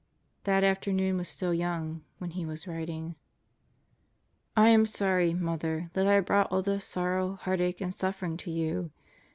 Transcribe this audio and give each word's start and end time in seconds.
That 0.45 0.63
afternoon 0.63 1.17
was 1.17 1.29
still 1.29 1.53
young 1.53 2.03
when 2.17 2.31
he 2.31 2.43
was 2.43 2.65
writing: 2.67 3.17
I 4.57 4.69
am 4.69 4.87
sorry, 4.87 5.31
Mother, 5.35 5.91
that 5.93 6.07
I 6.07 6.13
have 6.15 6.25
brought 6.25 6.51
all 6.51 6.63
this 6.63 6.85
sorrow, 6.85 7.35
heart 7.35 7.61
ache, 7.61 7.81
and 7.81 7.93
suffering 7.93 8.35
to 8.37 8.49
you. 8.49 8.89